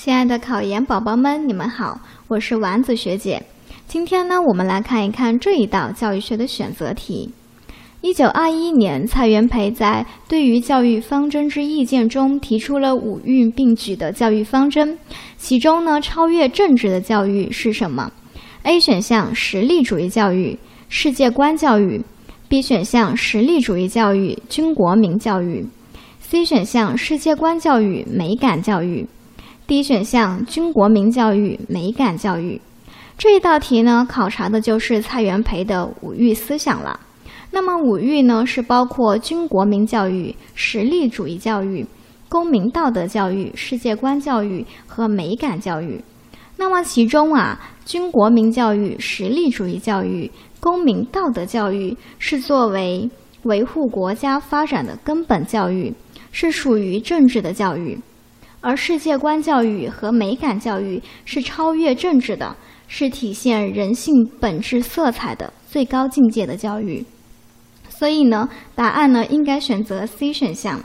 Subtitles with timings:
[0.00, 3.42] 亲爱的考研宝宝们，你们好，我是丸子学姐。
[3.88, 7.32] 今天呢，我们来看一看这一道教育学的选择题。
[8.00, 14.96] 一九二一年，蔡元培在《对于教育方针之意见》中提出了五育并举的教育方针，
[15.36, 18.12] 其中呢，超越政治的教育是什么
[18.62, 20.56] ？A 选项实力主义教育、
[20.88, 22.00] 世界观教育
[22.48, 25.66] ；B 选项实力主义教育、军国民教育
[26.22, 29.04] ；C 选项世界观教育、美感教育。
[29.68, 32.58] D 选项军国民教育、美感教育，
[33.18, 36.98] 这一道题呢，考察的就是蔡元培的五育思想了。
[37.50, 41.86] 那么五育呢，是包括军国民教育、实力主义教育、
[42.30, 46.02] 公民道德教育、世界观教育和美感教育。
[46.56, 53.10] 那么其中啊，军国民教育、实力主义教育、公民道德教育是作为
[53.42, 55.92] 维护国家发展的根本教育，
[56.32, 57.98] 是属于政治的教育。
[58.60, 62.56] 而世界观教育和美感教育是超越政治的，
[62.88, 67.04] 是体现人性本质色彩的最高境界的教育。
[67.88, 70.80] 所以呢，答案呢应该选择 C 选项。